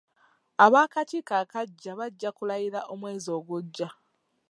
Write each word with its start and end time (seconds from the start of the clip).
Ab'akakiiko 0.65 1.33
akaggya 1.43 1.93
bajja 1.99 2.29
kulayira 2.37 2.79
omwezi 2.93 3.29
ogujja. 3.37 3.87